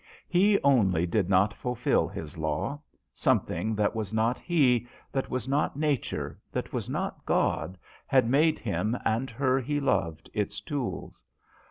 He 0.27 0.59
only 0.63 1.05
did 1.05 1.29
not 1.29 1.53
fulfil 1.53 2.07
his 2.07 2.35
law; 2.35 2.81
some 3.13 3.39
thing 3.41 3.75
that 3.75 3.93
was 3.95 4.11
not 4.11 4.39
he, 4.39 4.87
that 5.11 5.29
was 5.29 5.47
not 5.47 5.77
nature, 5.77 6.39
that 6.51 6.73
was 6.73 6.89
not 6.89 7.23
God, 7.23 7.77
had 8.07 8.27
made 8.27 8.57
him 8.57 8.97
and 9.05 9.29
her 9.29 9.59
he 9.59 9.79
loved 9.79 10.27
its 10.33 10.59
tools. 10.59 11.21